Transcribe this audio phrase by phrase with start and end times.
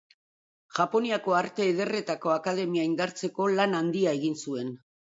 [0.77, 4.79] Japoniako Arte Ederretako Akademia indartzeko lan handia egin zuen.